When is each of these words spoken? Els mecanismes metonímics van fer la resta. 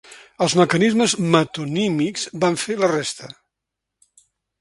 Els 0.43 0.53
mecanismes 0.59 1.13
metonímics 1.35 2.23
van 2.45 2.57
fer 2.63 2.77
la 2.85 2.89
resta. 2.95 3.29